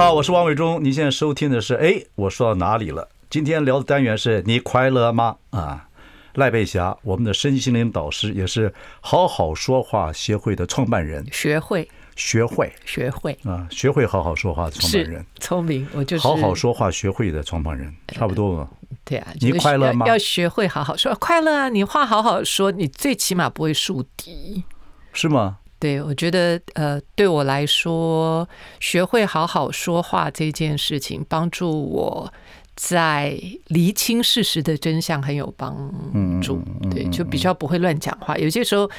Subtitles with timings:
[0.00, 0.82] 好，我是王伟忠。
[0.82, 3.10] 你现在收听的是哎，我说到哪里了？
[3.28, 5.36] 今天聊的单元是你快乐吗？
[5.50, 5.90] 啊，
[6.36, 11.26] 赖佩霞，我们的身心灵导师，也是好好说话协会的创办人。
[11.30, 11.86] 学会，
[12.16, 15.26] 学会，学会啊，学会好好说话的创办人。
[15.38, 18.70] 聪明，我就是好好说话学会的创办人，差不多嘛。
[19.04, 20.06] 对啊，你快乐吗？
[20.06, 21.68] 要学会好好说，快乐啊！
[21.68, 24.64] 你话好好说，你最起码不会树敌，
[25.12, 25.58] 是吗？
[25.80, 28.46] 对，我觉得呃，对我来说，
[28.80, 32.30] 学会好好说话这件事情，帮助我
[32.82, 35.92] 在厘清事实的真相很有帮
[36.40, 36.62] 助。
[36.90, 38.38] 对，就比较不会乱讲话。
[38.38, 38.90] 有些时候，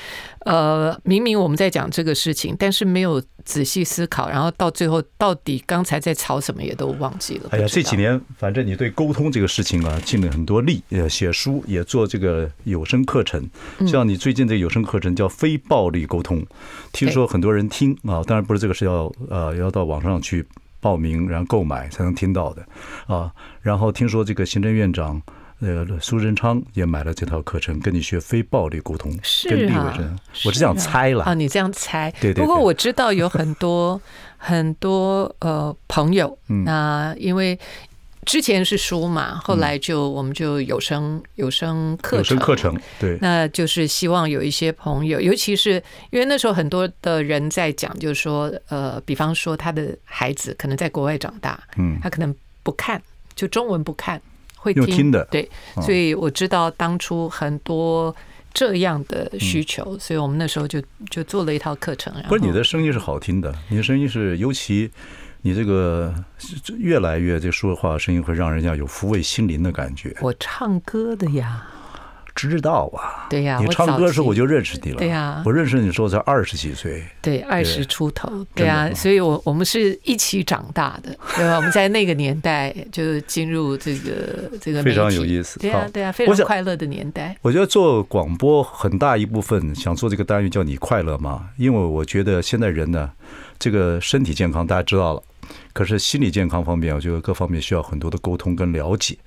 [0.41, 7.49] 呃，明明我们在讲这个事情，但是没有仔细思考，然后到最后到底刚才在吵什么也都忘记了。
[7.49, 13.49] 哎呀，这几年反正你对沟通这个事情啊，尽了很多力，呃，写书也做这个有声课程，
[13.87, 16.45] 像你最近这个有声课程叫非暴力沟通，
[16.93, 20.45] 听说很多人听啊，当然不是这个是要呃要到网上去。
[20.81, 22.65] 报名然后购买才能听到的
[23.07, 25.21] 啊，然后听说这个行政院长
[25.59, 29.17] 呃苏贞昌也买了这套课程，跟你学非暴力沟通。
[29.23, 32.11] 是跟立委真，我是这样猜了啊，你这样猜。
[32.19, 32.43] 对对。
[32.43, 34.01] 不过我知道有很多
[34.37, 37.57] 很多呃朋友，那因为。
[38.25, 53.01] 之前是书嘛，后来就我们就有声有声课程，有声课程对，那就是希望有一些朋友，尤其是因为那时候很多的人在讲，就是说，呃，比方说他的孩子可能在国外长大，嗯，他可能不看，
[53.33, 54.21] 就中文不看，
[54.55, 55.49] 会听，听的，对，
[55.81, 58.15] 所以我知道当初很多
[58.53, 60.79] 这样的需求，所以我们那时候就
[61.09, 62.13] 就做了一套课程。
[62.29, 64.91] 不是你的声音是好听的，你的声音是尤其。
[65.43, 66.13] 你这个
[66.77, 70.15] 越来越这说话声音会让人家有抚慰心灵的感觉。
[70.21, 71.67] 我唱歌的呀，
[72.35, 73.25] 知道啊。
[73.29, 74.97] 对呀，你唱歌的时候我就认识你了。
[74.97, 77.03] 对呀，我认识你的时候才二十几岁。
[77.21, 78.45] 对，二十出头。
[78.53, 81.55] 对呀，所以我我们是一起长大的，对吧？
[81.55, 85.59] 我们在那个年代就进入这个这个非常有意思。
[85.59, 87.35] 对呀，对呀，非常快乐的年代。
[87.41, 91.49] 我觉得做广播很大一部分想做这个单元叫你快乐吗？
[91.57, 93.09] 因为我觉得现在人呢，
[93.57, 95.23] 这个身体健康大家知道了。
[95.73, 99.17] 可是心理健康方面，我觉得各方面需要很多的沟通跟了解。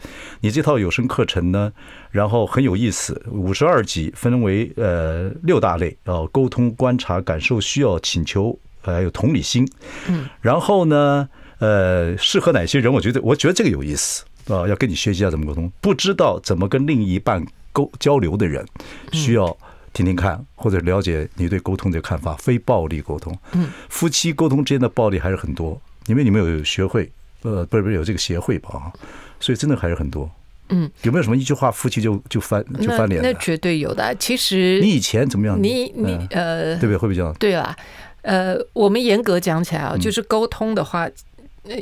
[0.41, 1.72] 你这套有声课程呢，
[2.10, 9.66] 然后很有意思，五十二集分为呃六大类啊，沟通、观察、感受、需要、请求，还有同理心。
[10.09, 11.28] 嗯，然后呢，
[11.59, 12.93] 呃，适合哪些人？
[12.93, 15.72] 我觉得我觉得这个有意思啊，要跟你学习一下怎么沟通。
[15.81, 18.66] 不知道怎么跟另一半沟交流的人，
[19.12, 19.56] 需要
[19.94, 22.34] 听听看，或者了解你对沟通的看法。
[22.34, 25.81] 非暴力沟通，嗯，夫妻沟通之间的暴力还是很多。
[26.07, 27.11] 因为你们有学会，
[27.43, 28.93] 呃，不是不是有这个协会吧？
[29.41, 30.31] 所以真的还是很多。
[30.71, 33.21] 嗯，有没有什么一句话夫妻就就翻就翻脸？
[33.23, 34.15] 那绝对有的。
[34.15, 35.63] 其实你以前怎么样？
[35.63, 36.97] 你你呃，对不对？
[36.97, 37.77] 会比较对啦。
[38.23, 41.07] 呃，我们严格讲起来啊，就是沟通的话，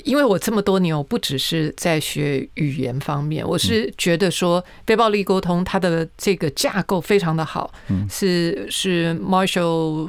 [0.03, 7.73] 因为我这么多年，我不只是在学语言方面，我是觉得说非暴力沟通它的这个架构非常的好，
[8.11, 10.09] 是是 Marshall。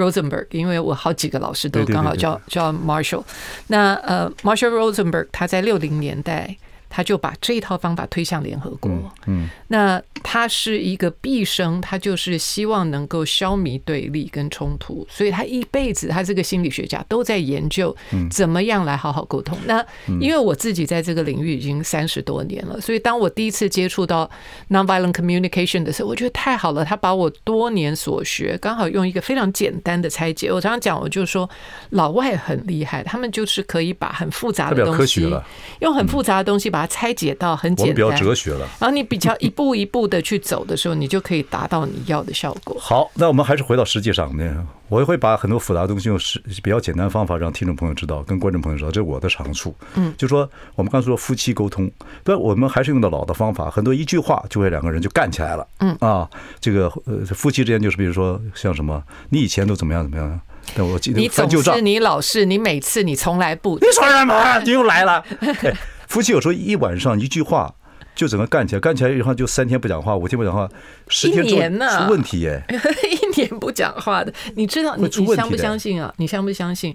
[0.00, 3.22] Rosenberg，因为我好几个老师都刚好叫叫 Marshall，
[3.66, 6.56] 那呃，Marshall Rosenberg 他在六零年代。
[6.90, 8.90] 他就把这一套方法推向联合国。
[9.26, 17.96] 嗯，那他是一个毕生，他就是希望能够消弭对立跟冲突，所以他一辈子，他这个心理学家都在研究
[18.28, 19.56] 怎么样来好好沟通。
[19.66, 19.82] 那
[20.20, 24.28] 因为我自己在这个领域已经三十多年了，所以当我第一次接触到
[24.68, 26.84] nonviolent communication 的时候，我觉得太好了。
[26.84, 30.50] 他把我多年所学，刚好用一个非常简单的拆解。
[30.50, 31.48] 我常常讲，我就说
[31.90, 35.32] 老外很厉害，他们就是可以把很复杂的东西，
[35.80, 36.79] 用很复杂的东西把。
[36.80, 38.66] 把它拆解到很简单，比较哲学了。
[38.78, 42.74] 然后你比较一步一步的去走的时候，你就可以达到你要的效果。
[42.80, 44.66] 好，那我们还是回到实际上呢。
[44.88, 49.72] 我也会把很多复杂的东西用是比较简单的方法让听众朋友知道，跟观众朋友知道，这是我的长处。
[49.94, 51.88] 嗯，就说我们刚才说夫妻沟通，
[52.24, 55.68] 对，我们还是用的老的方法，很多一句话就会两个人就干起来了。
[55.78, 56.28] 嗯啊，
[56.60, 60.40] 这个呃夫妻之间就是比如说像什么，你以前都怎么样怎么样。
[60.74, 64.58] 但我记得你总是你老是你每次你从来不，你说什么？
[64.64, 65.24] 你又来了。
[66.10, 67.72] 夫妻有时候一晚上一句话
[68.16, 70.68] 就整个干起来，干起来以后就三天不讲话，五天不讲话，
[71.06, 72.60] 十天出问题耶，
[73.22, 76.12] 一年不讲话的，你知道你你相不相信啊？
[76.16, 76.94] 你相不相信？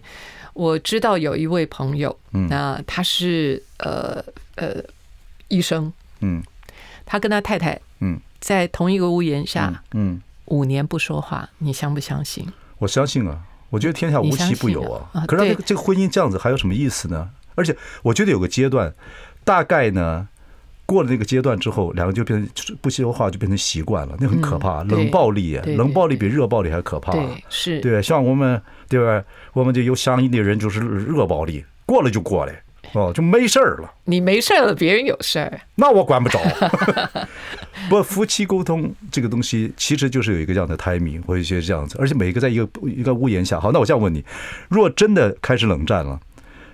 [0.54, 2.14] 我知道有一位朋友，
[2.50, 4.22] 那他是呃
[4.56, 4.84] 呃
[5.48, 6.44] 医生，嗯，
[7.06, 12.46] 他跟他太太，嗯，在同一个屋檐下，嗯，五年不说话，你相不相信？
[12.80, 13.40] 我相信啊，
[13.70, 15.26] 我觉得天下无奇不有啊。
[15.26, 17.30] 可是这个这个婚姻这样子还有什么意思呢？
[17.56, 18.94] 而且我觉得有个阶段，
[19.44, 20.28] 大概呢。
[20.88, 24.84] 过了那个阶段之后，两个就变成不说话，就变成习惯了，那很可怕。
[24.84, 27.12] 冷暴力，冷暴力比热暴力还可怕。
[27.12, 29.24] 对，是，对，像我们，对吧？
[29.54, 32.54] 我们就有相应的人就是热暴力，过了就过了，
[32.94, 33.92] 哦，就没事儿了。
[34.04, 36.40] 你没事了，别人有事儿，那我管不着。
[37.90, 43.60] 不，夫妻沟通这个东西，其实就是有一个这样的 timing，或者一些这样子，而且每一个在一个一个屋檐下。
[43.60, 44.24] 好，那我这样问你：
[44.70, 46.20] 若真的开始冷战了，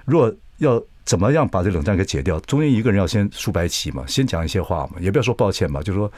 [0.04, 0.82] 若要。
[1.04, 2.40] 怎么样把这冷战给解掉？
[2.42, 6.10] 中间一个人要先竖白旗嘛，先讲一些话嘛，也不要说抱歉嘛，就说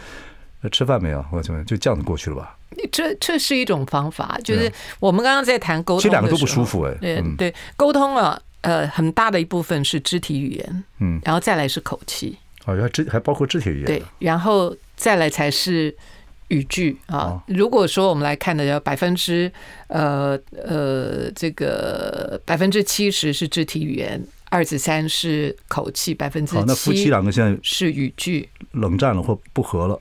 [0.74, 2.56] 吃饭没有，或者怎么样，就这样子过去了吧。
[2.92, 6.94] 这这是一种方法，就是我们刚刚在谈沟通，其实两个都不舒服哎。
[7.00, 15.96] 对对，沟通啊，呃，很大的一部分是肢体语言，嗯，然后再来是口气，哦，还肢还包括肢体语言，对，然后再来才是
[16.54, 17.42] 语句啊。
[17.48, 19.52] 如果说我们来看的要百分之
[19.88, 24.22] 呃呃这个百分之七十是肢体语言。
[24.54, 26.64] 二至三是口气，百分之七。
[26.68, 30.00] 那夫妻两个现在是语句冷战了或不和了，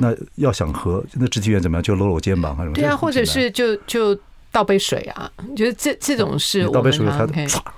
[0.00, 1.82] 那要想和，那肢体语言怎么样？
[1.84, 2.74] 就搂搂肩膀还是什么？
[2.74, 4.18] 对啊，或者是就就
[4.50, 5.30] 倒杯水啊？
[5.54, 7.24] 就是这这种事，倒杯水他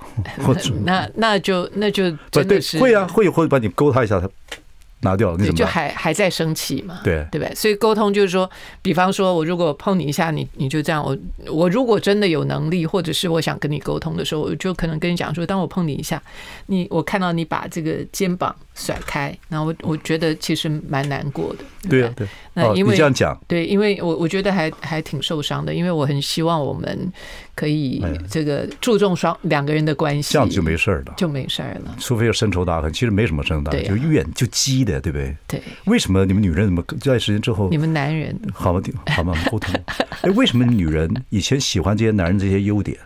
[0.43, 4.27] 或者那那就那就真的是会啊，会会把你勾他一下他。
[5.05, 6.99] 拿掉了，那就还还在生气嘛？
[7.05, 7.55] 对对不对？
[7.55, 8.51] 所以沟通就是说，
[8.83, 11.05] 比方说我如果碰你一下，你你就这样。
[11.05, 11.17] 我
[11.53, 16.21] 我如果真的有能力，或者是我想跟你沟通的时候，我就可能跟你讲说，当我碰你一下，
[16.67, 21.65] 你我看到你把这个肩膀甩开，然后我我觉得其实蛮难过的。
[21.89, 22.27] 对啊，对。
[22.55, 27.13] 那因为这样讲，对，因为我我觉得还还挺受伤的，因为我很希望我们
[27.55, 31.95] 可以这个注重双两个人的关系，这样子就没事了，就没事了。
[32.01, 35.01] 除非是深仇大恨，其实没什么深仇大恨，就怨就积的。
[35.05, 35.37] 对不对？
[35.47, 37.69] 对，为什么你们女人怎么这段时间之后？
[37.69, 38.81] 你们男人好吗？
[39.15, 39.37] 好吗？
[39.51, 39.75] 沟通。
[40.23, 42.97] 哎，为什么女人以前喜欢这些男人这些优点？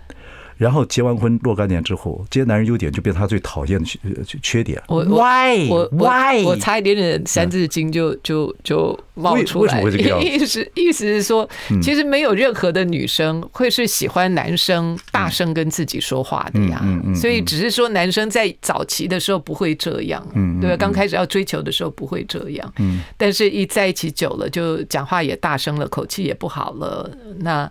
[0.58, 3.86] 然后结完婚若干年之后，这些男人优点就变成他最讨厌的
[4.24, 4.82] 缺缺点。
[4.88, 9.80] 我 why 我 why 我差一点点三字经就就就冒出来。
[9.80, 10.18] 为什么会这个？
[10.20, 11.48] 意思意思是说，
[11.80, 16.84] 其实没有任何的女生会是喜欢男生大声跟自己说话的呀。
[17.14, 20.20] 所以只是说男生在早期的时候不会这样，
[20.60, 20.76] 对吧？
[20.76, 22.74] 刚开始要追求的时候不会这样。
[23.16, 27.08] 但是一在一起久了，就讲话也大声了，口气也不好了。
[27.38, 27.70] 那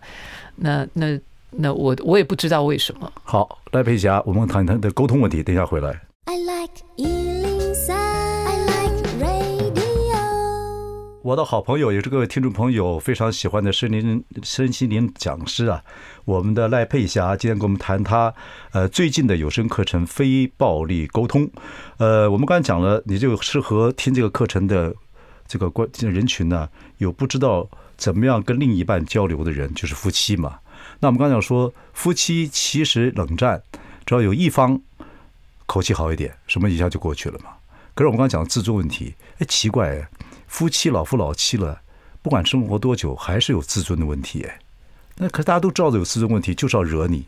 [0.55, 1.19] 那那。
[1.51, 3.11] 那我我也不知道为什么。
[3.23, 5.41] 好，赖佩霞，我们谈谈的沟通问题。
[5.41, 6.01] 等一下回来。
[6.25, 10.17] I like 103, I like radio。
[11.23, 15.81] 我的好朋友也是各位听众朋友非常喜欢的身心身心灵讲师啊，
[16.25, 18.33] 我们的赖佩霞今天跟我们谈他
[18.71, 21.45] 呃最近的有声课程《非暴力沟通》。
[21.97, 24.93] 呃，我们刚才讲了，你就适合听这个课程的
[25.47, 30.59] 这个关人群呢，有不知道怎么样跟另一半交流的人，就是夫妻嘛。
[30.99, 33.61] 那我们刚才讲说，夫妻其实冷战，
[34.05, 34.81] 只要有一方
[35.65, 37.51] 口气好一点，什么一下就过去了嘛。
[37.93, 40.07] 可是我们刚才讲的自尊问题，哎，奇怪，
[40.47, 41.81] 夫妻老夫老妻了，
[42.21, 44.43] 不管生活多久，还是有自尊的问题。
[44.43, 44.59] 哎，
[45.17, 47.25] 那可是大家都知道有自尊问题，就是要惹你，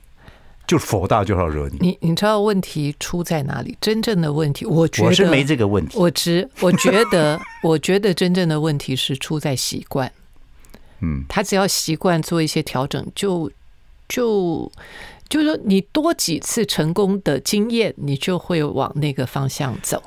[0.65, 1.77] 就是否大就是要惹你。
[1.79, 3.77] 你你知道问题出在哪里？
[3.79, 5.97] 真正的问题，我觉得我是没这个问题。
[5.97, 10.11] 我知，我觉得， 我觉得真正的问题是出在习惯。
[11.01, 13.51] 嗯，他只要习惯做一些调整，就。
[14.09, 14.69] 就
[15.29, 20.03] 就是说，你多几次成功的经验，你就会往那个方向走。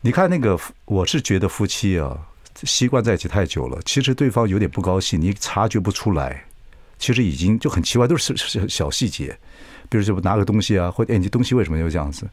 [0.00, 2.16] 你看那个，我是觉得夫妻啊，
[2.62, 6.44] 习惯在一起太久了，其实对方有点不高兴，你察觉不出来。
[6.96, 9.36] 其实已经就很奇怪，都是小小细节，
[9.88, 12.26] 比如说拿个东西啊，或者哎，你东西为什么又这样子？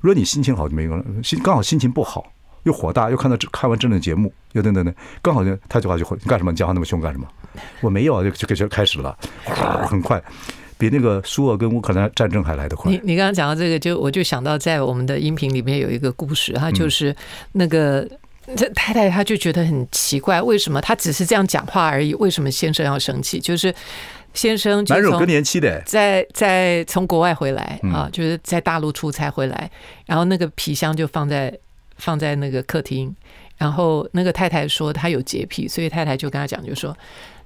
[0.00, 2.32] 如果你心情好就没用了，心刚好心情不好，
[2.64, 6.50] 又火大，又看到看完这类节目，又等等等，刚好就他就话就会你干什么？
[6.50, 7.26] 你讲话那么凶干什么？
[7.80, 9.16] 我没有啊，就就就开始了，
[9.88, 10.22] 很快，
[10.76, 12.90] 比那个苏俄跟乌克兰战争还来得快。
[12.90, 17.14] 你你刚刚讲到这个，就我就想到在我们的音频里面有一个故事，他就是
[17.52, 18.08] 那个
[18.56, 23.38] 这太太，她就觉得很奇怪，为什么她只是这样讲话而已，为什么先生要生气？
[23.38, 23.74] 就是
[24.32, 29.70] 先生就从更年期的，在在从国外回来啊，就是在大陆出差回来，
[30.06, 31.52] 然后那个皮箱就放在
[31.96, 33.14] 放在那个客厅，
[33.58, 36.96] 然后那个太太说她有洁癖，所以太太就跟他讲，就说。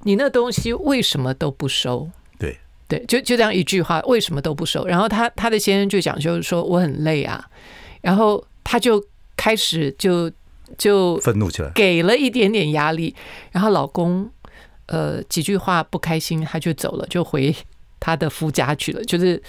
[0.04, 2.10] 你那东西为什么都不收？
[2.38, 4.84] 对对，就就这样一句话，为什么都不收？
[4.86, 7.44] 然后他他的先生就讲，就是说我很累啊。
[8.00, 9.02] 然后他就
[9.36, 10.30] 开始就
[10.76, 13.14] 就愤怒起来，给了一点点压力，
[13.52, 14.28] 然后老公
[14.86, 17.54] 呃几句话不开心，他就走了，就回
[18.00, 19.40] 他的夫家去了，就是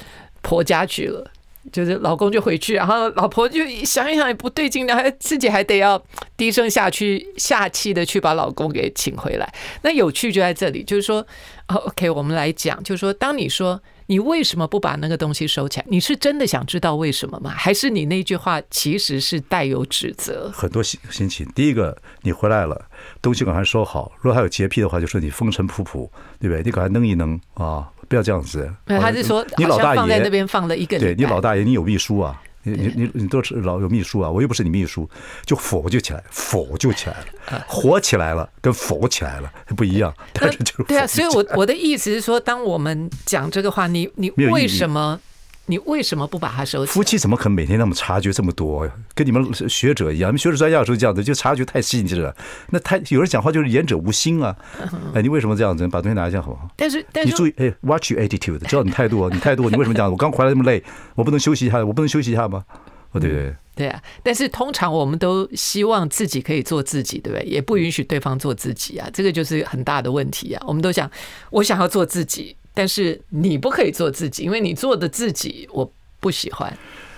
[0.41, 1.31] 婆家去了。
[1.71, 6.01] 就是老公就回去，然后老婆就想一想也不对劲，然后自己还得要
[6.35, 9.53] 低声下去下气的去把老公给请回来。
[9.81, 11.25] 那有趣就在这里，就是说
[11.67, 17.49] ，OK，我们来讲，就是说，当你说你为什么不把那个东西收起来，你是真的想知道为什么吗？
[17.49, 20.51] 还是你那句话其实是带有指责？
[20.53, 21.47] 很多心心情。
[21.55, 22.89] 第一个，你回来了，
[23.21, 24.11] 东西赶快收好。
[24.19, 26.61] 如果还有洁癖的话，就说你风尘仆仆，对不对？
[26.61, 27.89] 你赶快弄一弄啊。
[28.13, 28.71] 不要这样子。
[28.85, 30.99] 没有，他是说你老大爷放在那边放了一个。
[30.99, 32.39] 对你老大爷，你有秘书啊？
[32.61, 34.29] 你你你你都是老有秘书啊？
[34.29, 35.09] 我又不是你秘书，
[35.45, 40.13] 就否就起来，否就起来了，火起来了，跟否起来了不一样。
[40.31, 45.19] 但是就是对啊，所以我我的意思是说，当我们讲这个话，你你为什么？
[45.65, 46.93] 你为什么不把它收起来？
[46.93, 48.89] 夫妻怎么可能每天那么察觉这么多？
[49.15, 52.35] 跟你们学者一样，你们学者专家有时候这样子，就察觉太细致了。
[52.69, 54.55] 那太有人讲话就是言者无心啊！
[55.15, 55.87] 哎，你为什么这样子？
[55.87, 56.67] 把东西拿一下好不好？
[56.75, 60.11] 但是，但是你注意，哎，watch your attitude，知道你态度， 你态度，你为什么这样？
[60.11, 60.83] 我刚回来那么累，
[61.15, 61.83] 我不能休息一下？
[61.85, 62.65] 我不能休息一下吗？
[63.11, 64.01] 哦，对对对啊！
[64.23, 67.45] 但是通常我们都希望自己可以做自己，对不对？
[67.45, 70.63] 也不允许对方做自己啊，这个就是很大的问题啊！
[70.67, 71.09] 我们都想，
[71.51, 75.91] 我想要做自己，但是你不可以做自己，因为你做的自己，我。
[76.23, 76.71] 不喜欢，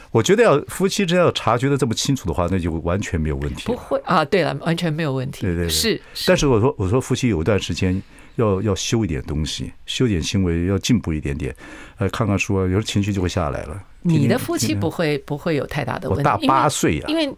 [0.10, 3.62] 我觉得要夫妻真要察觉的这么清楚的话，那就完全没有问题。
[3.68, 5.42] 不会啊，对了，完全没有问题。
[5.42, 6.02] 对对对，是。
[6.26, 8.02] 但是我说，我说夫妻有一段时间
[8.38, 11.56] 要要修一点东西，修点行为，要进步一点点。
[12.00, 13.80] 呃，看看书啊，有时候情绪就会下来了。
[14.02, 16.22] 你的夫妻不会不会有太大的问题。
[16.22, 17.32] 我大八岁啊，因为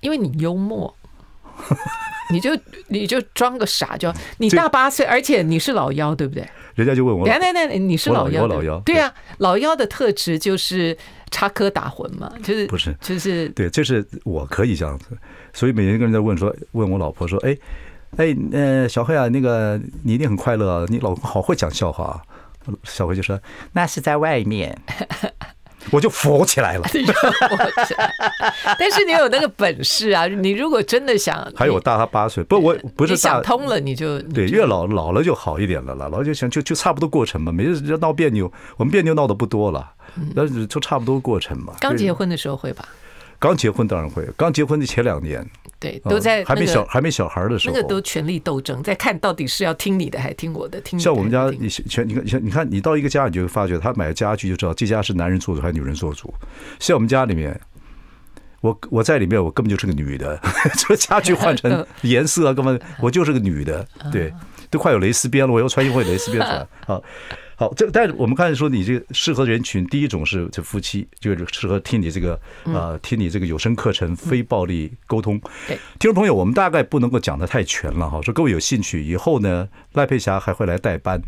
[0.00, 0.94] 因为你幽默，
[2.30, 2.50] 你就
[2.88, 6.46] 你就装个傻，就你大八岁，而且你是老幺，对不对？
[6.74, 10.96] 人家就问我，来来来，你是老幺，我老幺，对啊，老幺的特质就是
[11.30, 15.06] 插科打诨嘛，就是不是，就是对，这是我可以这样子，
[15.52, 17.56] 所以每天跟人在问说，问我老婆说，哎
[18.16, 22.22] 哎，呃，小黑啊，那个你一定很快乐，你老公好会讲笑话，啊
[22.84, 23.40] 小黑就说
[23.72, 24.76] 那是在外面。
[25.90, 26.88] 我就佛起来了，
[28.78, 30.26] 但是你有那个本事啊！
[30.28, 39.90] 你如果真的想，还有我大他八岁，不，我不是想通了，你就对，越老老了就好一点了，老了就想就就差不多过程嘛，没事就闹别扭，我们别扭闹的不多了，
[40.34, 41.74] 但是就差不多过程嘛。
[41.80, 42.88] 刚结婚的时候会吧？
[43.38, 45.46] 刚结婚当然会，刚结婚的前两年。
[45.84, 50.80] 对，都在、那个、还没小还没小孩的时候，那个都权力斗争，在看到底是要听你的还是听我的？
[50.80, 56.32] 听像我们家，你全你看，你看你到一个家，你就会发觉他买家具就知道这家是男人做主还是女人做主。
[56.80, 57.60] 像我们家里面，
[58.62, 60.40] 我我在里面，我根本就是个女的，
[60.88, 64.32] 这家具换成颜色啊，根本我就是个女的，对，
[64.70, 66.98] 都快有蕾丝边了，我要穿一回蕾丝边出来啊。
[67.64, 75.40] 好，这但是我们刚才说，你这个适合人群，第一种是这夫妻，就是适合听你这个啊、呃，听你这个有声课程，非暴力沟通。
[75.66, 78.20] 对，听众朋友，我们大概不能够讲的太全了哈。
[78.20, 81.22] 说各位有兴趣，以后呢，赖佩霞还会来代班，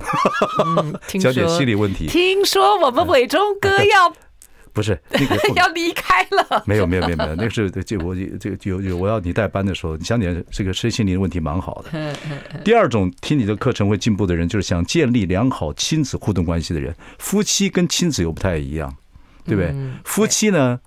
[1.08, 2.06] 讲点心理问题。
[2.06, 4.25] 听说我们伟忠哥要。
[4.76, 12.14] 不是那个 要离开了， 没有没有没有没有，那个是这我这个有有我要你带班的时候，你想点这个身心灵的问题蛮好的。
[12.62, 16.94] 第二种听你的课程会进步的人，就是想建立良好亲子互动关系的人。
[17.18, 18.94] 夫妻跟亲子又不太一样，
[19.46, 19.74] 对不对？
[20.04, 20.78] 夫妻呢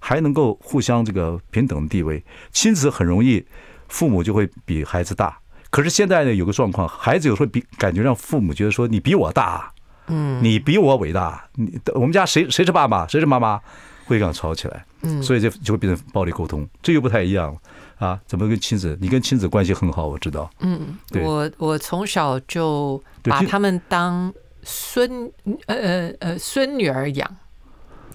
[0.00, 3.46] 还能够互相这个平等的地位，亲子很容易
[3.86, 5.38] 父母就会比孩子大。
[5.70, 9.72] 可是现在呢有个状况，孩子有时候比感觉让父母觉得说你比我大。
[10.10, 13.60] 嗯，你比我伟大，你我们家谁谁是爸爸，谁是妈妈，
[14.06, 14.84] 会这样吵起来。
[15.02, 18.20] 嗯，所以就就会变成暴力沟通，这又不太一样了啊。
[18.26, 18.98] 怎么跟亲子？
[19.00, 20.50] 你跟亲子关系很好，我知道。
[20.60, 24.30] 嗯，对，我我从小就把他们当
[24.62, 25.32] 孙
[25.66, 27.36] 呃呃呃孙女儿养，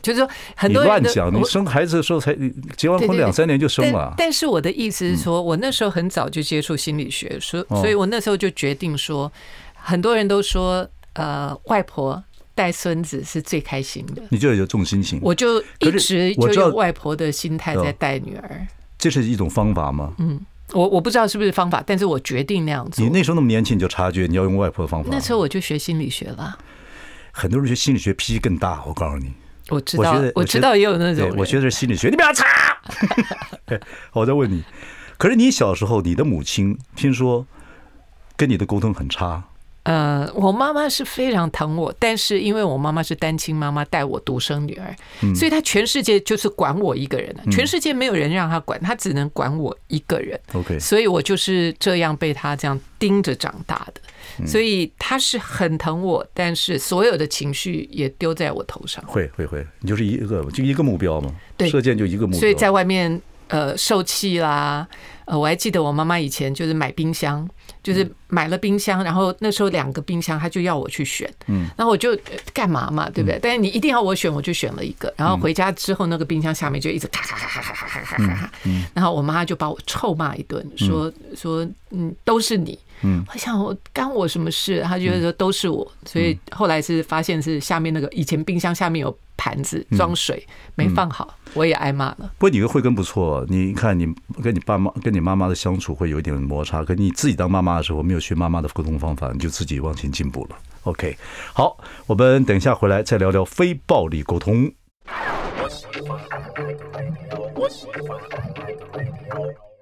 [0.04, 2.38] 就是说很多人乱讲，你生孩子的时候才
[2.78, 4.14] 结完婚两三年就生了。
[4.16, 9.32] 但是我的意思是说，我那时候很早就接触心理学，所所以我那时候就决定说，
[9.74, 10.88] 很多人都说。
[11.16, 14.24] 呃，外婆带孙子是最开心的。
[14.30, 18.68] 你就有这种心情，我就一直就用外婆的心态在带女儿。
[18.98, 20.14] 这是一种方法吗？
[20.20, 20.40] 嗯，
[20.72, 23.04] 我我不知道是不是方法，但是我决定那样做。
[23.04, 25.10] 你那时候那么年轻，你就察觉你要用外婆的方法。
[25.12, 26.58] 那时候我就学心理学了。
[27.32, 29.34] 很多人学心理学脾气更大，我告诉你。
[29.70, 31.34] 我知道，我知道也有那种。
[31.38, 32.46] 我学的是心理学，你不要插。
[34.14, 34.64] 我再问你，
[35.18, 37.46] 可是你小时候，你的母亲听说
[38.38, 39.44] 跟你的沟通很差。
[39.86, 44.96] 呃，我妈妈是非常疼我，但是因为我妈妈是单亲妈妈，带我独生女儿，
[45.36, 50.40] 所以她全世界就是管我一个人，全世界没有人让她管，她只能管我一个人。
[50.54, 59.04] OK，所以我就是这样被她这样盯着长大的，所以她是很疼我，但是所有的情绪也丢在我头上。
[59.06, 64.88] 会会会，你就是一个就一个目标嘛，对，射箭就一个目标，所以在外面呃受气啦。
[65.26, 67.50] 呃，我还记得我妈妈以前就是买冰箱，
[67.86, 72.18] 就是买了冰箱，然后那时候两个冰箱，他就要我去选，嗯，然后我就
[72.52, 73.38] 干嘛嘛，对不对？
[73.40, 78.52] 但是你一定要我选，我就选了一个，然后回家之后，那个冰箱下面就一直咔咔咔咔咔咔咔咔咔，
[78.96, 82.80] 然后我妈就把我臭骂一顿，说说嗯，都是你。
[83.04, 84.82] 嗯，我想我干我什么事？
[84.82, 92.32] 她觉得说都是我，所以后来是发现是下面那个以前冰箱下面有盘子装水没放好，我也挨骂了。
[92.38, 94.08] 不过你的慧根不错，你看你
[94.42, 100.58] 跟你爸妈跟你妈妈的相处会有一点摩擦，可你自己当妈妈的时候没有学妈妈的沟通方法，你就自己往前进步了。
[100.84, 101.18] OK，
[101.54, 104.72] 好，我们等一下回来再聊聊非暴力沟通。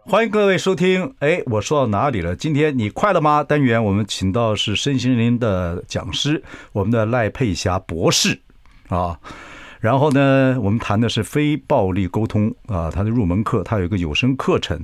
[0.05, 1.15] 欢迎各位收听。
[1.19, 2.35] 哎，我说到哪里了？
[2.35, 3.43] 今天你快乐吗？
[3.43, 8.42] 单元我们请到是身心灵的讲师，我们的赖佩霞博士
[8.95, 9.19] 啊。
[9.79, 14.79] 然后呢，我们谈的是非暴力沟通啊，他的入门课，他有一个有声课程。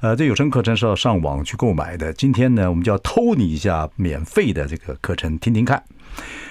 [0.00, 2.12] 呃，这有声课程是要上网去购买的。
[2.12, 5.82] 今天呢，我们就要偷你一下免费的这个课程，听听看。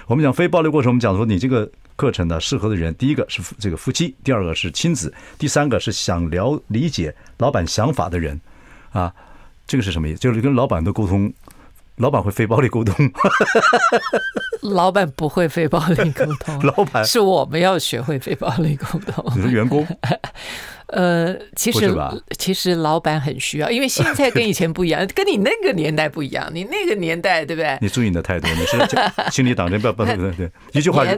[0.07, 1.69] 我们讲非暴力过程，我们讲说你这个。
[1.95, 8.41] 课程呢，适合的人，第一个是这个夫妻，第二个是亲子，第三个是想了理解老板想法的人，
[8.89, 9.13] 啊，
[9.67, 10.17] 这个是什么意思？
[10.17, 11.31] 就是跟老板的沟通，
[11.97, 12.95] 老板会非暴力沟通，
[14.61, 17.05] 老板不会非暴力沟通， 老板。
[17.05, 19.85] 是我们要学会非暴力沟通，你说员工。
[20.93, 21.91] 呃，其实
[22.37, 26.49] 其实老板很需要，因为现在跟以前不一样， 跟你那个年代不一样。
[26.53, 27.77] 你那个年代，对不对？
[27.81, 28.77] 你注意你的态度，你是
[29.31, 31.03] 心里挡着，不要不要不要，对，一句话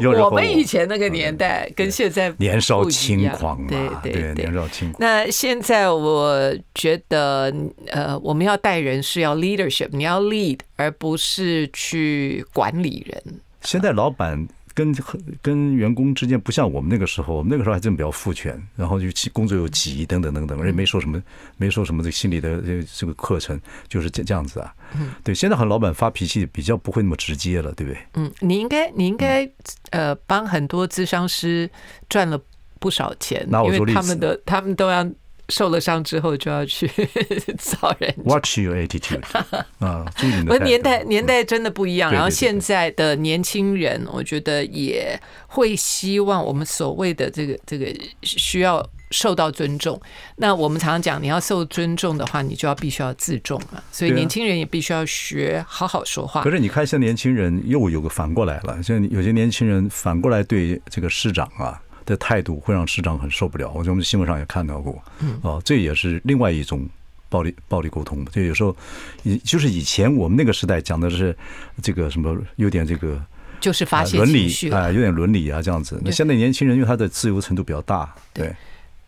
[0.00, 4.96] 柔我们以前那个年代跟现在年少轻狂嘛，对对年少轻狂。
[4.98, 7.54] 那现在我觉得，
[7.86, 13.40] 呃，我们要带人是要 leadership，你要 lead，而不是去管理人。
[13.62, 14.48] 现在老板。
[14.74, 14.94] 跟
[15.40, 21.22] 跟员工之间不像我们那个时候，我们那个时候还真比较父权，然后就工作又急，等等等等，而且没说什么，
[21.56, 24.74] 没说什么这心理的这这个课程就是这这样子啊。
[24.96, 28.00] 嗯，对，现在很老板发脾气比较不会那么直接了，对不对？
[28.14, 29.48] 嗯，你应该你应该
[29.90, 31.70] 呃帮很多咨商师
[32.08, 32.40] 赚了
[32.78, 35.08] 不少钱，因为他们的他们都要。
[35.48, 36.90] 受了伤之后就要去
[37.58, 38.14] 找人。
[38.24, 39.22] Watch your attitude
[39.78, 40.52] 啊，注意你的。
[40.52, 47.86] 我年代年代真的不一样，然后现在的年轻人，我觉得也会希望我们所谓的这个这个
[48.22, 50.00] 需要受到尊重。
[50.36, 53.82] 那我们常常讲，你要受尊重的话，你就要必须要自重啊。
[53.92, 56.42] 所以年轻人也必须要学好好说话。
[56.42, 61.80] 可是你看，现在年轻人又有个反过来了，像有些年轻人反过来对这个市长啊。
[62.06, 65.02] 的态度会让市长很受不了，我觉得我们新闻上也看到过，
[65.42, 66.88] 哦，这也是另外一种
[67.28, 68.24] 暴力暴力沟通。
[68.26, 68.76] 就有时候，
[69.22, 71.36] 以就是以前我们那个时代讲的是
[71.82, 73.20] 这个什么有点这个
[73.60, 76.00] 就是发泄伦理啊，有点伦理啊这样子。
[76.04, 78.54] 那现在年轻人因为他的自由程度比较大，对，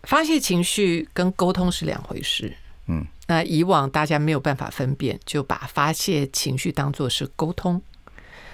[0.05, 2.53] 发泄情绪跟沟通是两回事。
[2.87, 7.83] 嗯，那以往大家没有办法分辨，就把发泄情绪当做是沟通，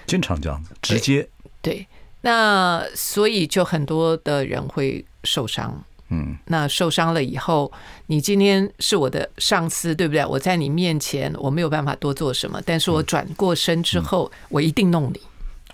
[0.05, 1.27] 经常这样子直接
[1.61, 1.87] 对。
[2.25, 7.69] 那所以就很多的人会受伤，嗯，那受伤了以后，
[8.07, 10.25] 你今天是我的上司，对不对？
[10.25, 15.19] 我在你面前我没有办法多做什么，但是我转过身之后，我一定弄你，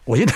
[0.05, 0.33] 我一定，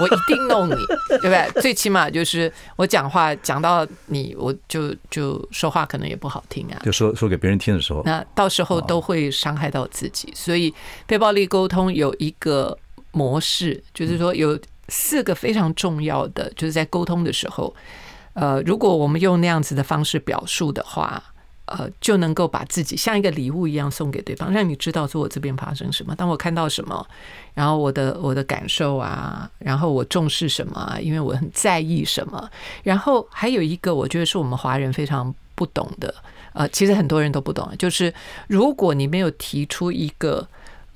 [0.00, 0.76] 我一定弄你，
[1.08, 1.60] 对不对？
[1.60, 10.32] 最起码就是我讲话讲到你，我就就说话可能也不好听啊，就说说给别人听的时候，那到时候都会伤害到自己。
[10.32, 10.72] 所以
[11.08, 12.78] 非暴力沟通有一个
[13.10, 14.56] 模式，就是说有。
[14.88, 17.74] 四个非常重要的，就是在沟通的时候，
[18.34, 21.22] 呃，如果我们用那样子的方式表述的话，
[21.66, 27.04] 呃，就能够把自己像一个礼物一样送给对方，让你知道说我这边发生什么，当我看到什么，
[27.54, 32.48] 然后我的我的感受啊，然后我重视什么，因为我很在意什么，
[32.84, 36.14] 然后还有一个，我觉得是我们华人非常不懂的，
[36.52, 38.14] 呃，其实很多人都不懂，就是
[38.46, 40.46] 如果你没有提出一个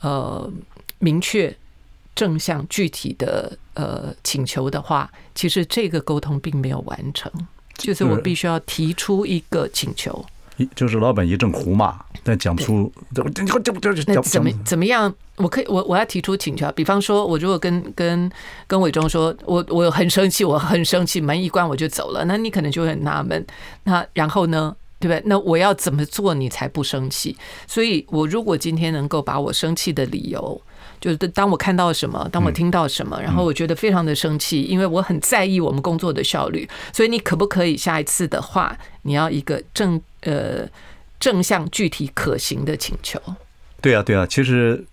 [0.02, 0.48] 呃
[1.00, 1.52] 明确。
[2.20, 7.32] 正向具体的呃请求的话，其实这个沟通并没有完成。
[7.78, 10.22] 就是我必须要提出一个请求，
[10.58, 13.30] 一就是老板一阵胡骂，但讲不出怎么
[14.66, 15.10] 怎么样？
[15.36, 18.30] 我可以我我要提出请求，比方说，我如果跟跟
[18.66, 23.46] 跟伟忠说，我我很生气，我很生气，门一关我就走了，那你可能就会很纳闷。
[23.84, 25.22] 那然后呢，对不对？
[25.24, 27.34] 那我要怎么做你才不生气？
[27.66, 30.60] 所以我如果今天能够把我生气的理由。
[31.00, 40.68] 就是当我看到什么，当我听到什么，然后我觉得非常的生气，因为我很在意我们工作的效率，所以你可不可以下一次的话，你要一个正呃
[41.18, 43.20] 正向、具体、可行的请求？
[43.80, 44.84] 对啊，对啊，其实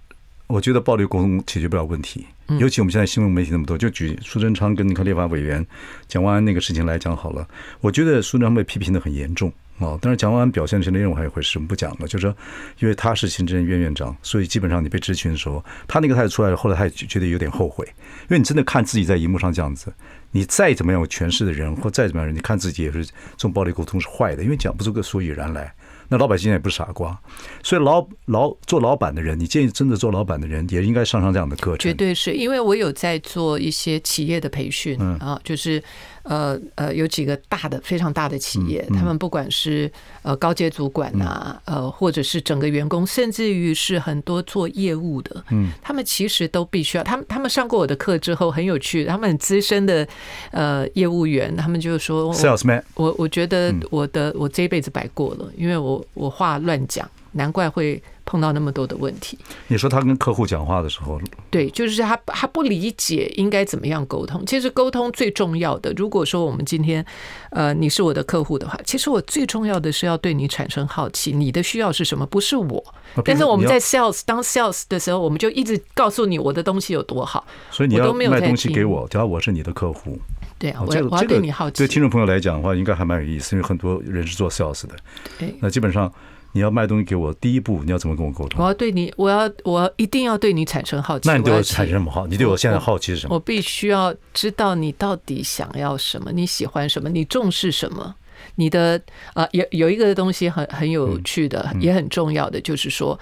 [0.48, 2.26] 我觉得暴力沟通解决不了问题，
[2.58, 5.66] 尤其我们现在新闻媒体那么多，就举苏贞昌跟你看立法委员
[6.08, 7.46] 讲完那个事情来讲好了，
[7.82, 12.08] 我觉得苏贞昌被批评的很严重哦，但是蒋万安表现的内容还有一回事，我们不讲了。
[12.08, 12.36] 就是说，
[12.80, 17.86] 因为他是行政院院长，所以基本上你被质询的时候，他那个态度出来了，后来他也觉得有点后悔，
[18.24, 19.94] 因为你真的看自己在荧幕上这样子，
[20.32, 25.72] 你再怎么样有权势的人，或再怎么样人，你看自己也是这种暴力沟通是坏的，因为讲不出个所以然来。
[26.10, 27.20] 那老百姓也不是傻瓜，
[27.62, 31.80] 所以老老做老板的人，你建议真的做老板的人也应该上上这样的课程。
[31.80, 35.84] 绝对是因为我有在做一些企业的培训啊，就是。
[36.28, 39.92] 呃呃，有几个大的、非常大的企业，他们不管是
[40.24, 50.08] 呃高阶主管呐，呃，或者是整个员工，甚至于是很多做业务的，嗯，他们其实都必须要，他们他们上过我的课之后很有趣，他们很资深的
[50.52, 58.02] 呃业务员，他们就说，salesman，我我觉得我的我这一辈子白过了，因为我我话乱讲，难怪会。
[58.28, 61.18] 碰到那么多的问题，你说他跟客户讲话的时候，
[61.50, 64.46] 对，就是他他不理解应该怎么样沟通。
[64.46, 67.04] 其实沟通最重要的，如果说我们今天，
[67.52, 72.26] 呃，你是我的客户的话，其实我最重要的是要对你产生好奇，你的需要是什么？
[72.26, 72.84] 不是我。
[73.24, 80.20] 但是我们在 sales 当 sales 的时候，我们就一直告诉你我的东西有多好，所以你要卖东西给我，只要我是你的客户。
[80.60, 81.78] 对啊，我要我要对你好奇。
[81.78, 84.96] 对听众朋友来讲的话，应该还蛮有意思，因为很多人是做 sales 的。
[85.40, 86.12] 对，那基本上。
[86.54, 88.60] 你要卖东西给我，第一步你要怎么跟我沟通？
[88.62, 91.30] 我要对你，我要我一定要对你产生好奇。
[91.30, 92.26] 那你对我产生什么好？
[92.26, 93.34] 你对我现在好奇是什么？
[93.34, 98.16] 我，我必须要知道你到底想要什么，你喜欢什么，你重视什么？
[98.56, 99.00] 你的
[99.34, 103.20] 啊，有有一个东西很很有趣的，也很重要的，就是说，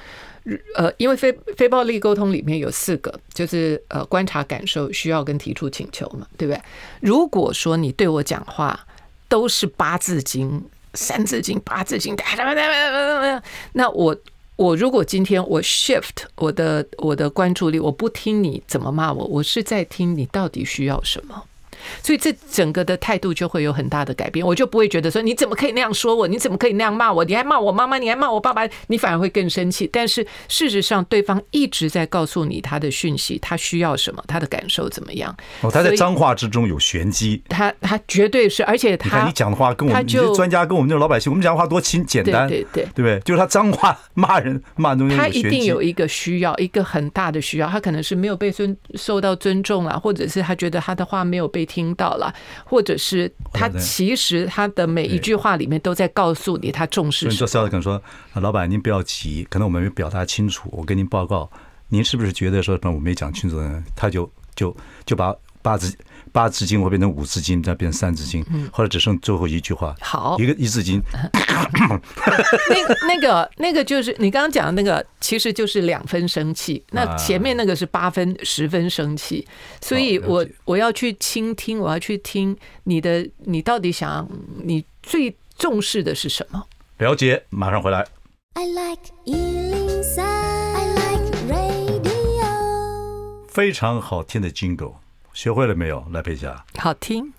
[0.76, 6.62] 呃，因为非非暴力沟通里面有四个，就是呃，观察、感受、需要跟提出请求嘛，对不对？
[7.02, 8.88] 如果说你对我讲话
[9.28, 10.64] 都是八字经。
[10.96, 12.16] 三字经、八字经，
[13.74, 14.16] 那我
[14.56, 21.44] 我如果今天我 shift 我的我的关注力，我不听你怎么骂我，我是在听你到底需要什么。
[22.04, 29.90] 所以这整个的态度就会有很大的改变，我就不会觉得说，你怎么可以那样说我，你怎么可以那样骂我，你还骂我妈妈，你还骂我爸爸，你反而会更生气。
[29.92, 35.36] 但是事实上，对方一直在告诉你他的讯息，他需要什么，他的感受怎么样。
[35.62, 43.20] 哦，他在脏话之中有玄机，他他绝对是，而且他你讲的话跟我们这些专家跟我们这种老百姓，我们讲的话多轻简单，对对对，对不对？
[43.22, 52.34] 就是他脏话骂人骂东西，他一定有一个需要，一个很大的需要，他可能是没有被尊受到尊重啊，或者是他觉得他的话没有被听到了。
[52.64, 57.48] 或者是他其实他的每一句话里面都在告诉你他重视什么。
[57.48, 58.02] 做 sales 可能说
[58.42, 61.50] ：“老板您不要急，可能我们没表达清楚，我跟您报告，
[61.90, 65.94] 您是不是觉得说我没讲清楚呢？”他就就就把八字
[66.36, 69.96] 八字经会变成五字经，再变成三字经，后来只剩最后一句话。
[70.02, 71.02] 好，一个一字经。
[72.70, 76.84] 那个那个那个就是你刚刚讲的那个，其实就是两分生气。
[76.92, 79.48] 那前面那个是八分十分生气，
[79.80, 84.28] 所以我我要去倾听，我要去听你的，你到底想，
[84.62, 86.62] 你最重视的是什么？
[86.98, 88.06] 了解，马上回来。
[88.56, 92.12] I like 103, I like radio。
[93.48, 94.96] 非常好听的 Jingle。
[95.36, 96.64] 学会了没有，赖佩霞？
[96.78, 97.30] 好听，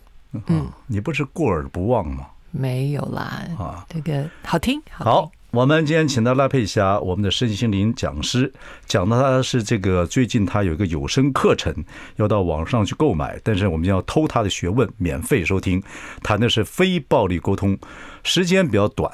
[0.48, 2.26] 嗯，你不是过耳不忘吗？
[2.50, 4.80] 没有啦，啊，这个好听。
[4.90, 8.52] 好，好，我们今天请到赖佩霞，我们的身心灵讲师，
[8.84, 11.74] 讲的他是这个最近他有一个有声课程
[12.16, 15.82] 要到网上去购买，但是我们要偷他的学问，免费收听，
[16.22, 17.78] 谈的是非暴力沟通，
[18.22, 19.10] 时间比较短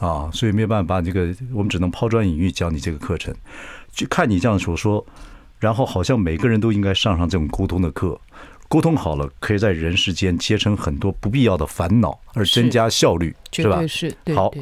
[0.00, 3.34] 啊，所以没有办法，这个我们只能抛砖引玉讲你这个课程，
[3.90, 5.02] 就看你这样所说。
[5.58, 8.20] 然后好像每个人都应该上上这种沟通的课，
[8.68, 13.86] 沟通好了，可以在人世间节省很多不必要的烦恼，而增加效率，是吧？
[13.86, 14.52] 是，好。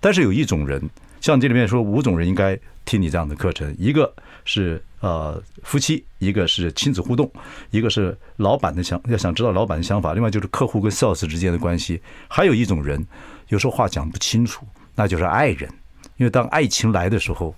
[0.00, 0.82] 但是有一种人，
[1.20, 4.12] 像这里面说五种人应该听你这样的课程，一个
[4.44, 7.30] 是呃夫妻，一个是亲子互动，
[7.70, 13.06] 一个是老板的想要想知道老板的想法，另外就是客户跟 sales 之间的关系，还有一种人
[13.48, 15.70] 有时候话讲不清楚，那就是爱人，
[16.16, 17.54] 因为当爱情来的时候，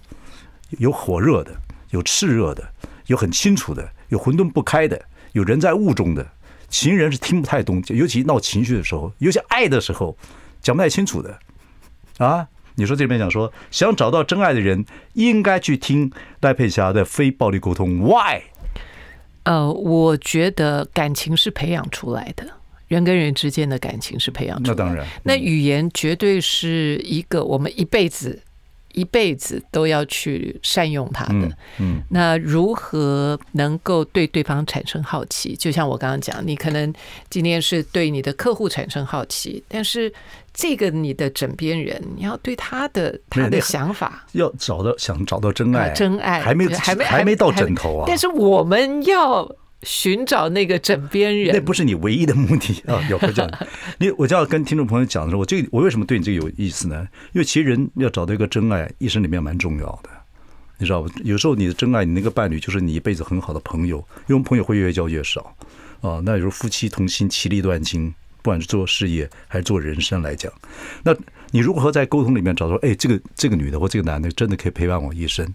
[0.78, 1.56] 有火热的。
[1.92, 2.70] 有炽热的，
[3.06, 5.00] 有很清楚的，有混沌不开的，
[5.32, 6.26] 有人在雾中的。
[6.68, 10.16] 情人是听不太懂，尤其闹情绪的时候，尤其爱的时候，
[10.62, 11.38] 讲不太清楚的。
[12.16, 17.98] 啊，你说这边讲说，想找到真爱的人，应该去听赖佩霞的非暴力沟通。
[17.98, 18.40] Why？
[19.42, 22.46] 呃，我觉得感情是培养出来的，
[22.88, 24.82] 人跟人之间的感情是培养出来的。
[24.82, 28.42] 那当然，那语言绝对是一个我们一辈子。
[28.92, 35.54] 一辈子都要去善用它的，嗯，那如何能够对对方产生好奇？
[35.56, 36.92] 就像我刚刚讲，你可能
[37.30, 40.12] 今天是对你的客户产生好奇，但是
[40.52, 48.04] 这个你的枕边人，你要对他的他的想法，要找到想找到真爱，真爱还没还没还没到枕头啊！
[48.06, 49.50] 但是我们要
[49.82, 53.02] 寻找那个枕边人，那不是你唯一的目的啊！
[53.10, 53.50] 有这样，
[53.98, 57.06] 你我就要跟听众朋友讲的时候，我这个我为什么对你这个有意思呢？
[57.32, 60.10] 因为其实人要找到一个真爱，一生里面蛮重要的，
[60.78, 61.10] 你知道吧？
[61.24, 65.54] 有时候你的真爱，你那个伴侣就是你一辈子很好的朋友，因为朋友会越交越少
[66.00, 66.20] 啊。
[66.24, 70.52] 那有时候夫妻同心，其利断金，不管是做事业还是做人生来讲，
[71.02, 71.12] 那
[71.50, 72.76] 你如何在沟通里面找到？
[72.76, 75.52] 哎，这个这个女的或这个男的真的可以陪伴我一生，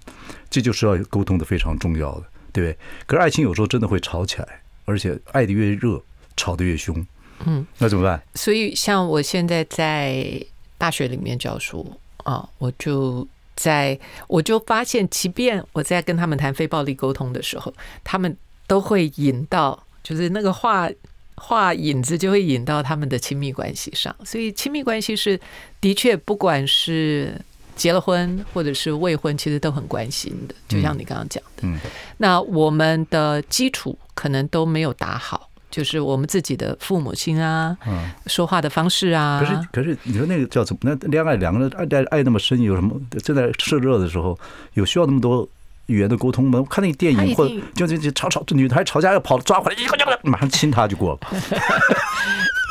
[0.50, 2.24] 这就是要沟通的非常重要的。
[2.62, 2.78] 对？
[3.06, 6.02] 可是爱情有时候真的会吵起来，而且爱的越热，
[6.36, 7.06] 吵得越凶。
[7.46, 8.22] 嗯，那怎么办？
[8.36, 10.44] 所以，像我现在在
[10.78, 20.90] 大学里面教书啊，我就在我就发现，即便我在跟他们谈非暴力沟通的时候，他们都会引到，就是那个话
[21.36, 24.16] 话引子就会引到他们的亲密关系上。
[24.26, 25.40] 所以，亲密关系是
[25.80, 27.40] 的确，不管是。
[27.78, 31.62] 结了婚或者是未婚，其实都很关心的，就像你刚刚讲的。
[31.62, 31.80] 嗯，
[32.18, 39.40] 那我们的基础可能都没有打好，就是我们自己的父母亲啊，嗯，说话的方式啊。
[39.40, 40.80] 可是，可是你说那个叫怎么？
[40.84, 43.00] 那恋爱两个人爱爱爱那么深，有什么？
[43.24, 44.38] 正在炽热的时候，
[44.74, 45.48] 有需要那么多
[45.86, 46.60] 语言的沟通吗？
[46.60, 51.20] 我看那个电影，或者就就就吵吵，这女孩吵架要跑抓回来，一个就马上亲他就过了。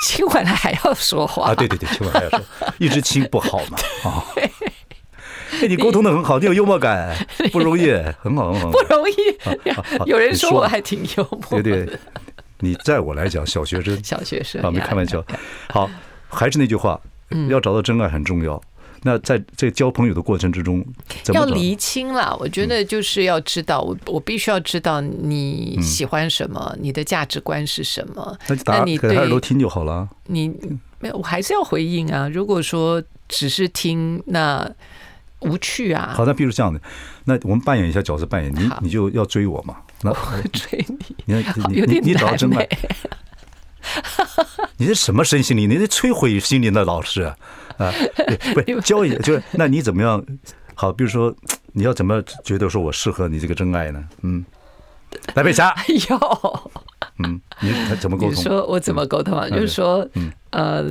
[0.05, 1.55] 亲回来还要说话啊？
[1.55, 2.45] 对对对，亲回来还要说，
[2.79, 4.23] 一直亲不好嘛 啊。
[5.63, 7.17] 哎， 你沟通的很好，你有幽默感，
[7.53, 7.91] 不容易，
[8.21, 8.71] 很好很好。
[8.71, 9.15] 不容易，
[10.07, 11.63] 有人说我还挺幽默。
[11.63, 11.99] 对对，
[12.61, 15.25] 你在我来讲，小学生，小学生啊，没开玩笑。
[15.69, 15.91] 好，
[16.29, 17.01] 还是那句话，
[17.49, 18.61] 要找到真爱很重要。
[19.03, 20.85] 那在这交朋友的过程之中，
[21.33, 22.37] 要厘清了。
[22.41, 28.37] 我觉得就是要知道，我我必须要知道你喜欢什么，你的价值观是什么。
[28.65, 30.09] 那你对耳朵听就好了。
[30.27, 30.49] 你
[30.99, 32.29] 没有，我还是要回应啊。
[32.29, 34.69] 如果说只是听，那。
[35.47, 36.13] 无趣啊！
[36.15, 36.81] 好，那比如这样的，
[37.25, 39.77] 那我们扮演一下角色扮演，你你就要追我嘛？
[40.03, 40.17] 那我
[40.53, 42.69] 追你，你你你 你找到真爱？
[44.79, 45.71] 你是什么身心灵？
[45.71, 47.37] 你这摧毁心灵的老师啊！
[47.79, 47.93] 啊，
[48.53, 50.23] 不是教一就是那你怎么样？
[50.75, 51.35] 好，比如说
[51.73, 54.05] 你要怎么觉得说我适合你这个真爱呢？
[54.23, 54.45] 嗯，
[55.35, 56.71] 来佩霞，哎呦，
[57.25, 58.35] 嗯，你怎么沟通？
[58.35, 59.49] 你说我怎么沟通啊？
[59.49, 60.85] 就是说，嗯呃。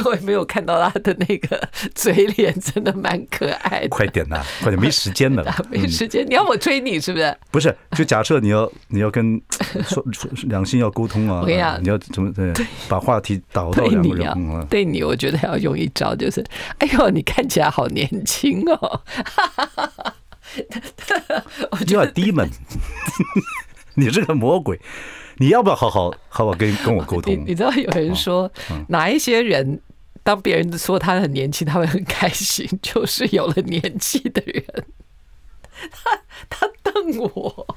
[0.02, 3.88] 各位没有看到他的那个嘴脸，真的蛮可爱的。
[3.88, 5.44] 快点呐，快点，没时间了。
[5.70, 7.36] 没时间，你要我追你是不是？
[7.50, 9.40] 不是，就假设你要你要跟
[9.86, 10.04] 说
[10.44, 12.52] 两性要沟通啊，我跟你讲，你要怎么对？
[12.88, 14.66] 把话题导到两个人啊。
[14.70, 16.44] 对你，我觉得要用一招，就是
[16.78, 19.00] 哎呦，你看起来好年轻哦。
[21.70, 22.48] 我觉得 demon，
[23.94, 24.80] 你是个魔鬼。
[25.36, 27.32] 你要不要好好好好跟跟我沟通？
[27.46, 28.50] 你知道有人说，
[28.88, 29.80] 哪一些人
[30.22, 34.84] 当别人说他很年轻，他会很开心，就是有了年纪的人。
[35.90, 36.10] 他
[36.48, 37.76] 他瞪我，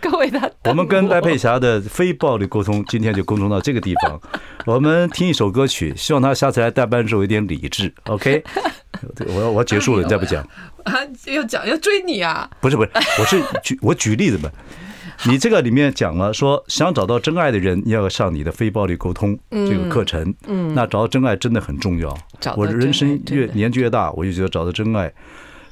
[0.00, 0.50] 各位他。
[0.64, 4.20] 我们跟赖佩霞的非暴力沟通，今天就沟通到这个地方。
[4.64, 7.92] 我们听一首歌曲，希望他下次来代班的时候有点理智。
[8.04, 8.42] OK，
[9.28, 10.42] 我要我要结束了，你再不讲
[10.84, 10.94] 啊？
[11.26, 12.48] 要讲要追你啊？
[12.60, 14.50] 不是不是，我是举我举例子嘛。
[15.26, 20.34] 你这个里面讲了说，想找到真爱的人，要上你的非暴力沟通这个课程。
[20.46, 22.16] 嗯，那找到真爱真的很重要。
[22.56, 25.12] 我人生越年纪越大，我就觉得找到真爱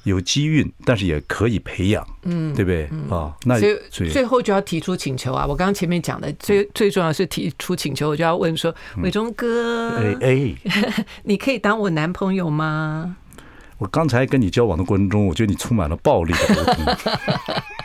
[0.02, 2.04] 有机运，但是也可以培养。
[2.24, 2.84] 嗯，对不对？
[3.08, 5.46] 啊，那所以最后就要提出请求啊！
[5.46, 10.54] 我刚刚前面讲的最最重要是提出请求，我就要问说，伟忠哥，哎哎，
[11.22, 13.16] 你可以当我男朋友吗？
[13.78, 16.96] 我刚才跟你交往的过程中，我觉得你充满了暴力的沟通。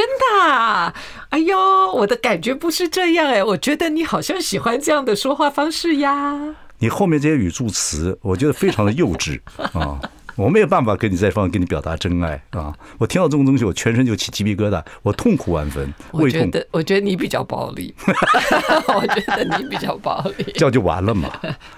[0.00, 0.94] 真的？
[1.28, 6.56] 哎呦，我的感觉不是这样哎，我觉得你好像喜欢这样的说话方式呀。
[6.78, 9.38] 你后面这些语助词，我觉得非常的幼稚
[9.74, 10.00] 啊。
[10.40, 12.74] 我没有办法跟你在方跟你表达真爱啊！
[12.98, 15.92] 我听到这种东西，我全身就起鸡皮疙瘩，我痛苦万分。
[16.12, 17.94] 我觉得，我觉得你比较暴力。
[18.88, 21.30] 我觉得你比较暴力，这样就完了嘛？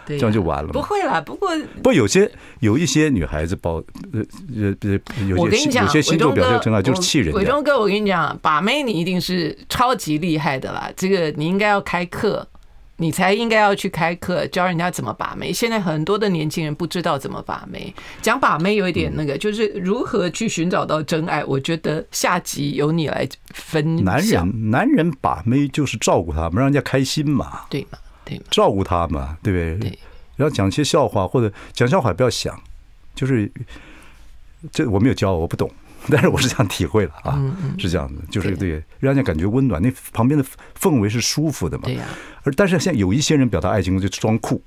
[0.06, 0.72] 这样就完了。
[0.72, 1.50] 不会啦，不过
[1.82, 4.20] 不有些有一些女孩子暴呃
[4.56, 7.34] 呃呃，有些有些星座表现真爱就是气人。
[7.34, 12.46] 伟忠哥，我跟你讲，把妹你一定是超级厉害的啦，这个你应该要开课。
[12.96, 15.52] 你才应该要去开课教人家怎么把妹。
[15.52, 21.44] 现在很多的年轻人不知道怎么把妹，讲把妹有一点那个，就是如何去寻找到真爱。
[21.44, 24.04] 我觉得下集由你来分享。
[24.04, 29.90] 男人，男人把妹就是照顾他们，让人家开心嘛，对嘛，对嘛，照顾他嘛，对不对？
[29.90, 29.98] 对。
[30.36, 32.58] 然后讲些笑话，或者讲笑话不要想，
[33.14, 33.50] 就是
[34.70, 35.70] 这我没有教，我不懂。
[36.10, 37.40] 但是我是这样体会了啊，
[37.78, 40.44] 是这样的，就是对，让人家感觉温暖，那旁边的
[40.78, 41.84] 氛围是舒服的嘛。
[41.84, 42.04] 对呀。
[42.42, 44.60] 而但是现在有一些人表达爱情就装酷，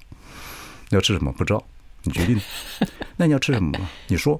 [0.89, 1.63] 要吃什么不知道，
[2.03, 2.39] 你决定。
[3.17, 3.89] 那你要吃什么吗？
[4.07, 4.39] 你说，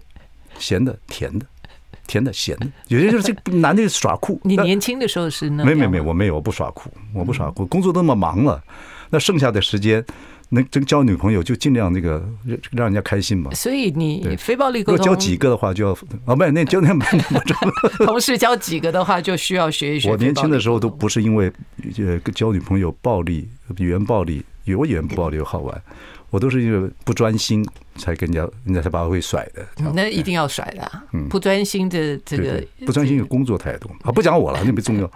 [0.58, 1.46] 咸的、甜的，
[2.08, 2.68] 甜的、咸的。
[2.88, 4.40] 有些就是这男的耍酷。
[4.44, 5.66] 你年轻的时候是那？
[5.66, 7.66] 没没没，我没有，我不耍酷，我不耍酷。
[7.66, 8.64] 工作那么忙了，
[9.10, 10.06] 那剩下的时间。
[10.50, 12.24] 能真交女朋友就尽量那个
[12.72, 13.52] 让人家开心嘛。
[13.54, 17.06] 所以你非暴力沟通，如果交几个的话就要啊，没那交那么
[18.06, 20.10] 同时交几个的话就需要学一学。
[20.10, 21.52] 我年轻的时候都不是因为
[21.98, 24.44] 呃交女朋友暴力语言暴力，
[24.78, 25.82] 我语言不暴力又好玩，
[26.30, 29.66] 我都是因为不专心才跟人家人家才把我会甩的。
[29.94, 35.12] 那一定要甩的，嗯，不专心的这个不专心的工作态度啊，不讲我了，那不重要。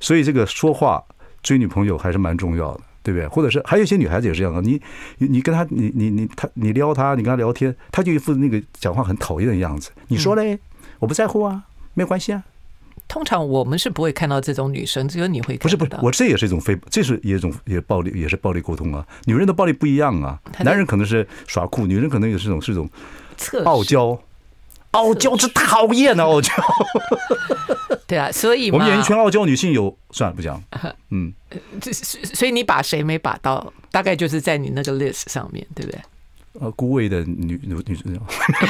[0.00, 1.02] 所以这个说话
[1.42, 2.80] 追女朋友还是蛮重要的。
[3.02, 3.26] 对不对？
[3.28, 4.80] 或者是还有一些女孩子也是这样的，你
[5.18, 9.90] 你跟她你你你她你撩她，你跟她聊天，她就一副那个讲话很讨厌的样子。
[10.08, 10.58] 你说嘞，
[10.98, 12.44] 我不在乎啊，没有关系啊。
[13.08, 15.62] 通常我们是不会看到这种女生，只有你会看到。
[15.62, 19.06] 不是不是，我这也是一种非，这是一种也暴力，也是暴力沟通啊。
[19.24, 22.88] 女人的暴力不一样啊，男人可能是耍酷，女人可能也是种是种
[23.64, 24.18] 傲娇。
[24.92, 26.52] 傲娇是讨厌的傲娇。
[28.08, 30.62] 对啊，所以我们演艺圈傲娇女性有，算了不讲。
[31.10, 31.32] 嗯，
[31.80, 36.00] 这所以你把谁没把到，大概就是在你那个 list 上面，对不对？
[36.60, 38.20] 呃，孤味的女女女主角，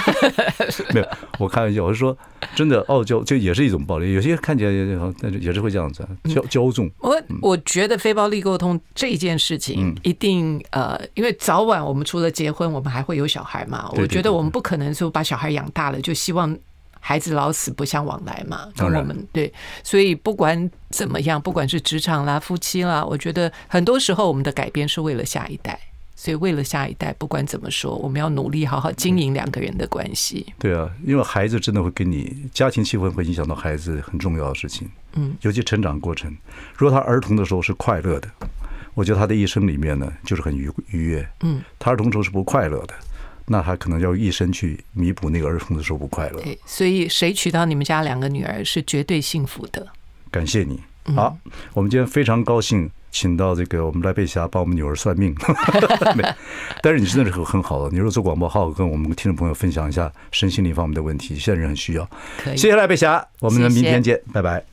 [0.95, 1.09] 没有，
[1.40, 2.16] 我开玩笑，我是说，
[2.55, 6.88] 真的傲娇就也是一种暴力，有些看起来也但是也是会这样子骄骄纵。
[7.01, 13.90] 我我觉得非暴力沟通这件事情一定呃，因为早晚我们除了结婚，我们还会有小孩嘛。
[13.97, 16.57] 我觉得我们不可能说把小孩养大了就希望
[17.03, 18.67] 孩子老死不相往来嘛。
[18.75, 19.53] 跟我们对，
[19.85, 25.79] 所以不管怎么样，不管是职场啦、夫妻啦，我觉得很多时候我们的改变是为了下一代。
[26.15, 30.47] 所以，为了下一代，不管怎么说，我们要努力好好经营两个人的关系。
[30.57, 34.88] 对啊，因为孩子真的会跟你家庭气氛会影响到孩子很重要的事情。
[35.15, 36.33] 嗯，尤其成长过程，
[36.77, 38.29] 如果他儿童的时候是快乐的，
[38.95, 41.29] 我觉得他的一生里面呢就是很愉愉悦。
[41.41, 42.95] 嗯，他儿童时候是不快乐的，
[43.47, 46.41] 那他可能要一生去弥补那个儿童的时候不快乐。
[46.43, 49.87] 对，所以谁娶到你们家两个女儿是绝对幸福的。
[50.31, 50.81] 感谢你。
[51.15, 51.37] 好，
[51.75, 52.91] 我们今天非常高兴。
[53.15, 55.37] 请到这个我们赖佩霞帮我们女儿算命，
[56.81, 57.91] 但是你真的是很好的。
[57.91, 62.09] 你如果做广播，好好跟我们听众朋友分享一下身心灵方面的问题，现在人很需要。
[62.43, 64.72] 谢谢赖佩霞，我们明天见，拜拜。